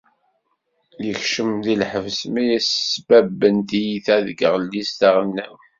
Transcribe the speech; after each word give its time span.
Yekcem 1.05 1.51
di 1.63 1.75
lḥebs 1.81 2.19
mi 2.33 2.43
as-sbabben 2.57 3.57
tiyita 3.69 4.15
deg 4.25 4.37
tɣellist 4.41 4.95
taɣelnawt. 4.99 5.63